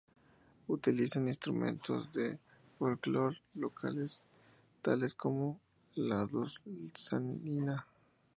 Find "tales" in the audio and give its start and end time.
4.81-5.13